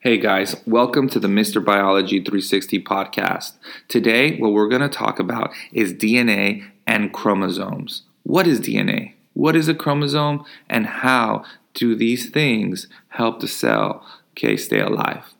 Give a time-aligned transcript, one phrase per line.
[0.00, 1.64] Hey guys, welcome to the Mr.
[1.64, 3.54] Biology 360 podcast.
[3.88, 8.02] Today, what we're going to talk about is DNA and chromosomes.
[8.22, 9.14] What is DNA?
[9.32, 10.44] What is a chromosome?
[10.68, 15.32] And how do these things help the cell okay, stay alive?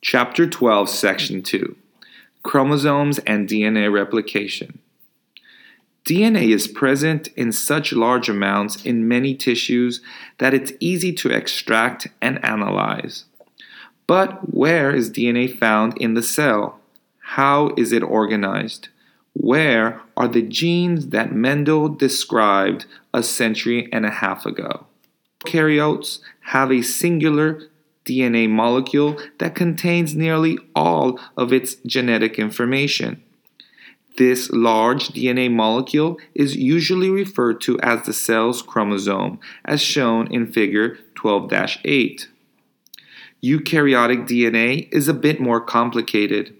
[0.00, 1.76] Chapter 12, Section 2
[2.42, 4.80] Chromosomes and DNA Replication.
[6.04, 10.00] DNA is present in such large amounts in many tissues
[10.38, 13.24] that it's easy to extract and analyze.
[14.06, 16.80] But where is DNA found in the cell?
[17.20, 18.88] How is it organized?
[19.34, 24.86] Where are the genes that Mendel described a century and a half ago?
[25.40, 27.68] Prokaryotes have a singular
[28.04, 33.22] DNA molecule that contains nearly all of its genetic information.
[34.18, 40.52] This large DNA molecule is usually referred to as the cell's chromosome, as shown in
[40.52, 41.52] Figure 12
[41.84, 42.28] 8.
[43.42, 46.54] Eukaryotic DNA is a bit more complicated.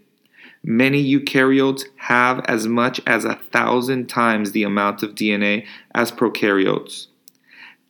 [0.65, 7.09] Many eukaryotes have as much as a thousand times the amount of DNA as prokaryotes.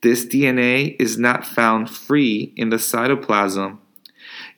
[0.01, 3.77] This DNA is not found free in the cytoplasm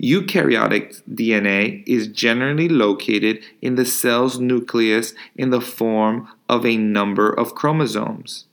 [0.02, 7.30] Eukaryotic DNA is generally located in the cell's nucleus in the form of a number
[7.30, 8.46] of chromosomes.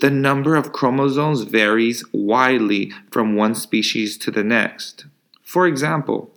[0.00, 5.06] The number of chromosomes varies widely from one species to the next.
[5.42, 6.30] For example,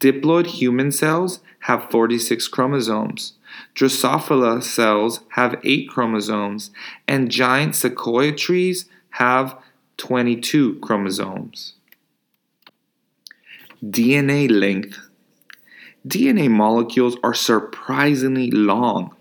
[0.00, 3.34] diploid human cells have 46 chromosomes.
[3.74, 6.70] Drosophila cells have 8 chromosomes,
[7.06, 9.56] and giant sequoia trees have
[9.98, 11.74] 22 chromosomes.
[13.84, 14.96] DNA length.
[16.06, 19.12] DNA molecules are surprisingly long.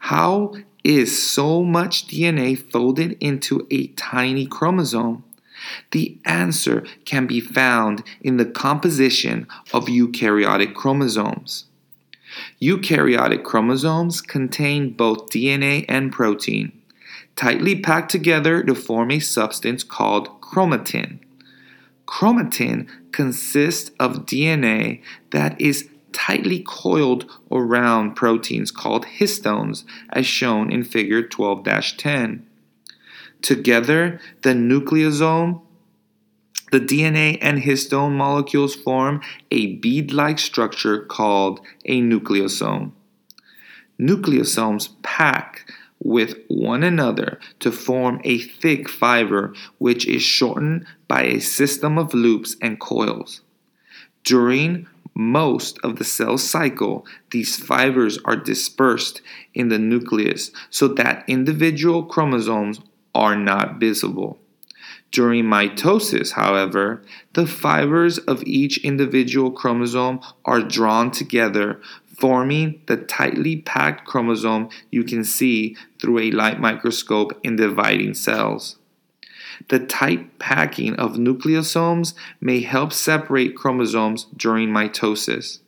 [0.00, 5.24] How is so much DNA folded into a tiny chromosome?
[5.90, 11.64] The answer can be found in the composition of eukaryotic chromosomes.
[12.60, 16.72] Eukaryotic chromosomes contain both DNA and protein,
[17.36, 21.18] tightly packed together to form a substance called chromatin.
[22.06, 30.82] Chromatin consists of DNA that is tightly coiled around proteins called histones, as shown in
[30.82, 31.64] Figure 12
[31.98, 32.47] 10.
[33.42, 35.62] Together, the nucleosome,
[36.70, 42.92] the DNA and histone molecules form a bead like structure called a nucleosome.
[43.98, 51.40] Nucleosomes pack with one another to form a thick fiber which is shortened by a
[51.40, 53.40] system of loops and coils.
[54.24, 59.20] During most of the cell cycle, these fibers are dispersed
[59.54, 62.80] in the nucleus so that individual chromosomes
[63.14, 64.38] are not visible.
[65.10, 67.02] During mitosis, however,
[67.32, 71.80] the fibers of each individual chromosome are drawn together,
[72.18, 78.76] forming the tightly packed chromosome you can see through a light microscope in dividing cells.
[79.68, 85.60] The tight packing of nucleosomes may help separate chromosomes during mitosis.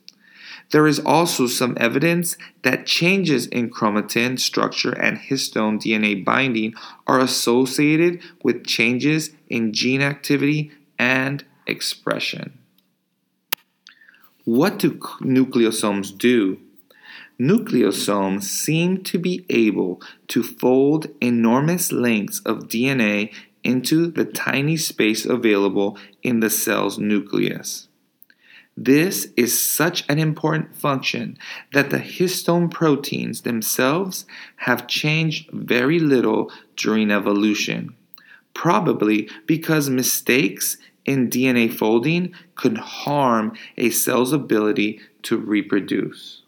[0.71, 6.73] There is also some evidence that changes in chromatin structure and histone DNA binding
[7.05, 12.57] are associated with changes in gene activity and expression.
[14.45, 16.59] What do nucleosomes do?
[17.39, 23.33] Nucleosomes seem to be able to fold enormous lengths of DNA
[23.63, 27.87] into the tiny space available in the cell's nucleus.
[28.77, 31.37] This is such an important function
[31.73, 34.25] that the histone proteins themselves
[34.57, 37.95] have changed very little during evolution,
[38.53, 46.40] probably because mistakes in DNA folding could harm a cell's ability to reproduce.